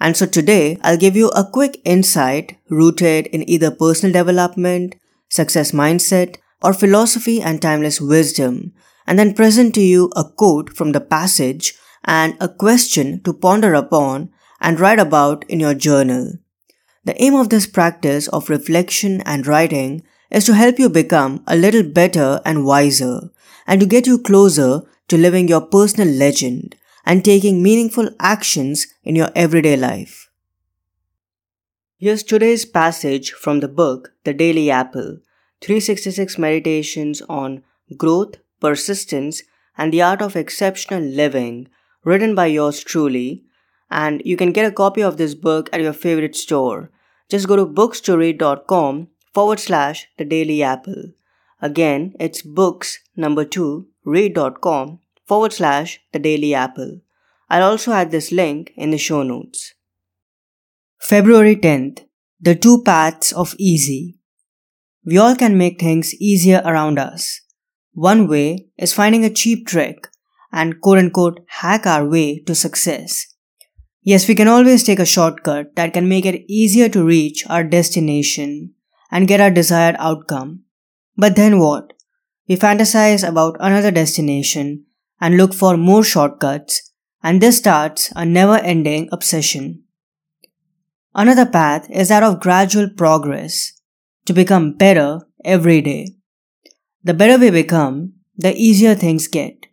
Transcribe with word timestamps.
And 0.00 0.16
so 0.16 0.26
today, 0.26 0.78
I'll 0.82 0.96
give 0.96 1.16
you 1.16 1.28
a 1.30 1.44
quick 1.44 1.80
insight 1.84 2.56
rooted 2.68 3.26
in 3.28 3.48
either 3.48 3.70
personal 3.70 4.12
development, 4.12 4.94
success 5.28 5.72
mindset, 5.72 6.36
or 6.62 6.72
philosophy 6.72 7.40
and 7.40 7.60
timeless 7.60 8.00
wisdom, 8.00 8.72
and 9.06 9.18
then 9.18 9.34
present 9.34 9.74
to 9.74 9.80
you 9.80 10.10
a 10.14 10.24
quote 10.24 10.74
from 10.76 10.92
the 10.92 11.00
passage 11.00 11.74
and 12.04 12.36
a 12.40 12.48
question 12.48 13.20
to 13.22 13.32
ponder 13.32 13.74
upon 13.74 14.30
and 14.60 14.80
write 14.80 14.98
about 14.98 15.44
in 15.48 15.60
your 15.60 15.74
journal. 15.74 16.32
The 17.04 17.20
aim 17.22 17.34
of 17.34 17.48
this 17.48 17.66
practice 17.66 18.28
of 18.28 18.50
reflection 18.50 19.22
and 19.22 19.46
writing 19.46 20.02
is 20.30 20.44
to 20.44 20.54
help 20.54 20.78
you 20.78 20.88
become 20.88 21.42
a 21.46 21.56
little 21.56 21.82
better 21.82 22.40
and 22.44 22.64
wiser, 22.64 23.30
and 23.66 23.80
to 23.80 23.86
get 23.86 24.06
you 24.06 24.18
closer 24.18 24.82
to 25.08 25.16
living 25.16 25.48
your 25.48 25.62
personal 25.62 26.08
legend 26.08 26.76
and 27.08 27.24
taking 27.24 27.62
meaningful 27.62 28.10
actions 28.20 28.86
in 29.02 29.16
your 29.16 29.30
everyday 29.34 29.76
life. 29.78 30.30
Here's 31.96 32.22
today's 32.22 32.66
passage 32.66 33.32
from 33.32 33.60
the 33.60 33.66
book 33.80 34.12
The 34.24 34.34
Daily 34.34 34.70
Apple 34.70 35.16
366 35.62 36.36
Meditations 36.36 37.22
on 37.22 37.62
Growth, 37.96 38.34
Persistence, 38.60 39.42
and 39.78 39.90
the 39.90 40.02
Art 40.02 40.20
of 40.20 40.36
Exceptional 40.36 41.00
Living, 41.00 41.68
written 42.04 42.34
by 42.34 42.46
yours 42.46 42.84
truly. 42.84 43.42
And 43.90 44.20
you 44.26 44.36
can 44.36 44.52
get 44.52 44.66
a 44.66 44.70
copy 44.82 45.02
of 45.02 45.16
this 45.16 45.34
book 45.34 45.70
at 45.72 45.80
your 45.80 45.94
favorite 45.94 46.36
store. 46.36 46.90
Just 47.30 47.48
go 47.48 47.56
to 47.56 47.64
books2read.com 47.64 49.08
forward 49.32 49.60
slash 49.60 50.08
the 50.18 50.26
daily 50.26 50.62
apple. 50.62 51.04
Again, 51.62 52.14
it's 52.20 52.42
books 52.42 52.98
number 53.16 53.46
two 53.46 53.88
read.com 54.04 55.00
forward 55.28 55.52
slash 55.52 56.00
the 56.12 56.18
daily 56.18 56.54
apple. 56.54 57.00
I'll 57.50 57.70
also 57.70 57.92
add 57.92 58.10
this 58.10 58.32
link 58.32 58.72
in 58.76 58.90
the 58.90 58.98
show 58.98 59.22
notes. 59.22 59.74
February 60.98 61.54
10th, 61.54 62.04
the 62.40 62.54
two 62.54 62.82
paths 62.82 63.32
of 63.32 63.54
easy. 63.58 64.16
We 65.04 65.18
all 65.18 65.36
can 65.36 65.56
make 65.56 65.80
things 65.80 66.14
easier 66.14 66.62
around 66.64 66.98
us. 66.98 67.42
One 67.92 68.26
way 68.26 68.68
is 68.76 68.92
finding 68.92 69.24
a 69.24 69.30
cheap 69.30 69.66
trick 69.66 70.08
and 70.50 70.80
quote 70.80 70.98
unquote 70.98 71.40
hack 71.46 71.86
our 71.86 72.08
way 72.08 72.40
to 72.40 72.54
success. 72.54 73.26
Yes, 74.02 74.26
we 74.26 74.34
can 74.34 74.48
always 74.48 74.84
take 74.84 74.98
a 74.98 75.06
shortcut 75.06 75.76
that 75.76 75.92
can 75.92 76.08
make 76.08 76.24
it 76.24 76.44
easier 76.48 76.88
to 76.88 77.04
reach 77.04 77.44
our 77.48 77.64
destination 77.64 78.74
and 79.10 79.28
get 79.28 79.40
our 79.40 79.50
desired 79.50 79.96
outcome. 79.98 80.64
But 81.16 81.36
then 81.36 81.58
what? 81.58 81.92
We 82.48 82.56
fantasize 82.56 83.26
about 83.28 83.56
another 83.60 83.90
destination 83.90 84.86
and 85.20 85.36
look 85.36 85.54
for 85.54 85.76
more 85.76 86.04
shortcuts, 86.04 86.92
and 87.22 87.40
this 87.40 87.58
starts 87.58 88.12
a 88.14 88.24
never 88.24 88.56
ending 88.58 89.08
obsession. 89.12 89.82
Another 91.14 91.46
path 91.46 91.88
is 91.90 92.08
that 92.08 92.22
of 92.22 92.40
gradual 92.40 92.88
progress 92.88 93.72
to 94.26 94.32
become 94.32 94.72
better 94.72 95.20
every 95.44 95.80
day. 95.80 96.14
The 97.02 97.14
better 97.14 97.38
we 97.38 97.50
become, 97.50 98.12
the 98.36 98.54
easier 98.54 98.94
things 98.94 99.26
get. 99.26 99.66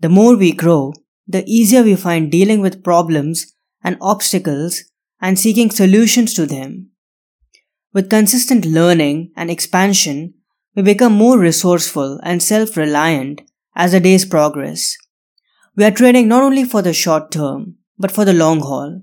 The 0.00 0.08
more 0.08 0.36
we 0.36 0.52
grow, 0.52 0.92
the 1.26 1.44
easier 1.46 1.82
we 1.82 1.96
find 1.96 2.30
dealing 2.30 2.60
with 2.60 2.82
problems 2.82 3.54
and 3.82 3.96
obstacles 4.00 4.84
and 5.20 5.38
seeking 5.38 5.70
solutions 5.70 6.34
to 6.34 6.46
them. 6.46 6.90
With 7.92 8.10
consistent 8.10 8.64
learning 8.64 9.32
and 9.36 9.50
expansion, 9.50 10.34
we 10.74 10.82
become 10.82 11.12
more 11.12 11.38
resourceful 11.38 12.20
and 12.22 12.42
self-reliant 12.42 13.42
as 13.74 13.92
the 13.92 14.00
days 14.00 14.24
progress. 14.24 14.96
We 15.76 15.84
are 15.84 15.90
training 15.90 16.28
not 16.28 16.42
only 16.42 16.64
for 16.64 16.82
the 16.82 16.92
short 16.92 17.30
term, 17.30 17.76
but 17.98 18.10
for 18.10 18.24
the 18.24 18.32
long 18.32 18.60
haul. 18.60 19.02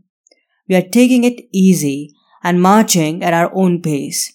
We 0.67 0.75
are 0.75 0.81
taking 0.81 1.23
it 1.23 1.47
easy 1.51 2.13
and 2.43 2.61
marching 2.61 3.23
at 3.23 3.33
our 3.33 3.51
own 3.53 3.81
pace. 3.81 4.33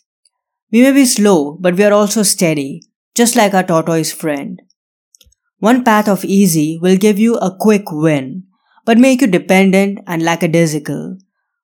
We 0.70 0.82
may 0.82 0.92
be 0.92 1.04
slow, 1.04 1.58
but 1.60 1.76
we 1.76 1.84
are 1.84 1.92
also 1.92 2.22
steady, 2.22 2.82
just 3.14 3.36
like 3.36 3.54
our 3.54 3.62
tortoise 3.62 4.12
friend. 4.12 4.62
One 5.58 5.84
path 5.84 6.08
of 6.08 6.24
easy 6.24 6.78
will 6.80 6.96
give 6.96 7.18
you 7.18 7.36
a 7.36 7.54
quick 7.54 7.92
win, 7.92 8.44
but 8.84 8.98
make 8.98 9.20
you 9.20 9.26
dependent 9.26 10.00
and 10.06 10.22
lackadaisical, 10.22 11.18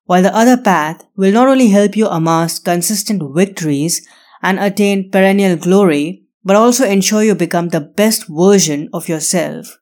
while 0.05 0.21
the 0.21 0.35
other 0.35 0.55
path 0.55 1.03
will 1.17 1.33
not 1.33 1.47
only 1.47 1.67
help 1.67 1.97
you 1.97 2.07
amass 2.07 2.59
consistent 2.59 3.21
victories 3.35 4.07
and 4.41 4.59
attain 4.59 5.11
perennial 5.11 5.57
glory, 5.57 6.23
but 6.43 6.55
also 6.55 6.85
ensure 6.85 7.23
you 7.23 7.35
become 7.35 7.69
the 7.69 7.81
best 7.81 8.25
version 8.27 8.89
of 8.93 9.09
yourself. 9.09 9.77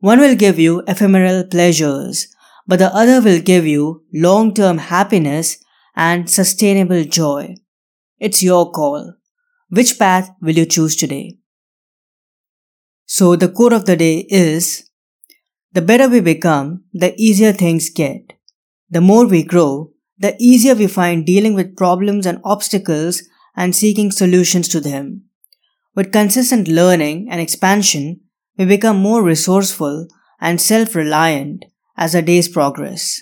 One 0.00 0.20
will 0.20 0.34
give 0.34 0.58
you 0.58 0.82
ephemeral 0.86 1.44
pleasures, 1.44 2.28
but 2.66 2.78
the 2.78 2.94
other 2.94 3.20
will 3.20 3.40
give 3.40 3.66
you 3.66 4.04
long-term 4.12 4.78
happiness 4.78 5.58
and 5.96 6.30
sustainable 6.30 7.04
joy. 7.04 7.54
It's 8.18 8.42
your 8.42 8.70
call. 8.70 9.14
Which 9.68 9.98
path 9.98 10.30
will 10.40 10.54
you 10.54 10.66
choose 10.66 10.96
today? 10.96 11.38
So 13.06 13.36
the 13.36 13.48
quote 13.48 13.72
of 13.72 13.86
the 13.86 13.96
day 13.96 14.26
is, 14.28 14.88
the 15.72 15.82
better 15.82 16.08
we 16.08 16.20
become, 16.20 16.84
the 16.92 17.14
easier 17.16 17.52
things 17.52 17.90
get. 17.90 18.32
The 18.88 19.00
more 19.00 19.26
we 19.26 19.42
grow, 19.42 19.92
the 20.18 20.36
easier 20.38 20.74
we 20.74 20.86
find 20.86 21.24
dealing 21.24 21.54
with 21.54 21.76
problems 21.76 22.26
and 22.26 22.40
obstacles 22.44 23.22
and 23.56 23.74
seeking 23.74 24.10
solutions 24.10 24.68
to 24.68 24.80
them. 24.80 25.29
With 25.94 26.12
consistent 26.12 26.68
learning 26.68 27.28
and 27.30 27.40
expansion, 27.40 28.20
we 28.56 28.64
become 28.64 28.98
more 28.98 29.22
resourceful 29.22 30.06
and 30.40 30.60
self-reliant 30.60 31.64
as 31.96 32.14
our 32.14 32.22
days 32.22 32.48
progress. 32.48 33.20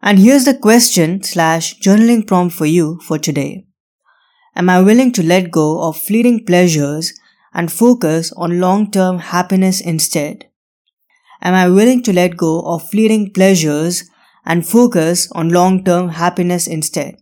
And 0.00 0.18
here's 0.18 0.44
the 0.44 0.54
question 0.54 1.22
slash 1.22 1.78
journaling 1.78 2.26
prompt 2.26 2.54
for 2.54 2.66
you 2.66 3.00
for 3.00 3.18
today. 3.18 3.66
Am 4.56 4.70
I 4.70 4.80
willing 4.80 5.12
to 5.12 5.22
let 5.22 5.50
go 5.50 5.82
of 5.82 6.00
fleeting 6.00 6.46
pleasures 6.46 7.12
and 7.52 7.70
focus 7.70 8.32
on 8.36 8.60
long-term 8.60 9.18
happiness 9.18 9.80
instead? 9.80 10.46
Am 11.42 11.54
I 11.54 11.68
willing 11.68 12.02
to 12.04 12.12
let 12.12 12.36
go 12.36 12.62
of 12.62 12.88
fleeting 12.88 13.32
pleasures 13.32 14.04
and 14.44 14.66
focus 14.66 15.30
on 15.32 15.50
long-term 15.50 16.10
happiness 16.10 16.66
instead? 16.66 17.16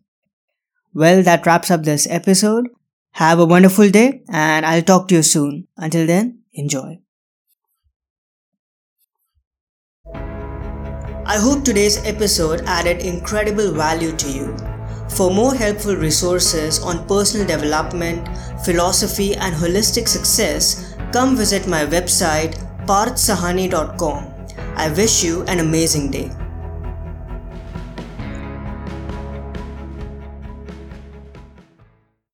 Well, 0.95 1.23
that 1.23 1.45
wraps 1.45 1.71
up 1.71 1.83
this 1.83 2.07
episode. 2.09 2.69
Have 3.17 3.39
a 3.39 3.47
wonderful 3.47 3.89
day 3.89 4.21
and 4.29 4.67
I'll 4.67 4.83
talk 4.83 5.09
to 5.09 5.15
you 5.15 5.23
soon. 5.23 5.69
Until 5.79 6.07
then, 6.07 6.41
enjoy. 6.53 6.99
I 11.25 11.39
hope 11.39 11.65
today's 11.65 11.97
episode 12.05 12.61
added 12.67 12.99
incredible 12.99 13.73
value 13.73 14.13
to 14.17 14.31
you. 14.31 14.55
For 15.09 15.31
more 15.31 15.55
helpful 15.55 15.97
resources 15.97 16.79
on 16.83 17.07
personal 17.09 17.47
development, 17.47 18.29
philosophy, 18.67 19.35
and 19.35 19.55
holistic 19.55 20.09
success, 20.09 20.95
come 21.11 21.37
visit 21.37 21.67
my 21.67 21.87
website 21.87 22.59
parthsahani.com. 22.87 24.27
I 24.77 24.91
wish 24.91 25.25
you 25.25 25.43
an 25.45 25.61
amazing 25.61 26.11
day. 26.11 26.31